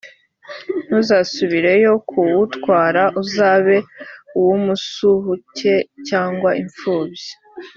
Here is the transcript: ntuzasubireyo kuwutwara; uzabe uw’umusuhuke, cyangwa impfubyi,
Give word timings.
ntuzasubireyo 0.85 1.91
kuwutwara; 2.09 3.03
uzabe 3.21 3.77
uw’umusuhuke, 4.39 5.73
cyangwa 6.07 6.49
impfubyi, 6.61 7.29